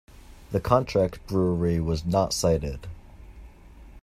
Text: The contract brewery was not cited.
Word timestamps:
The 0.51 0.59
contract 0.59 1.27
brewery 1.27 1.79
was 1.79 2.07
not 2.07 2.33
cited. 2.33 2.87